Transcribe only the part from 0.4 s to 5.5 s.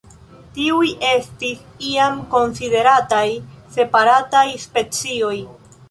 Tiuj estis iam konsiderataj separataj specioj.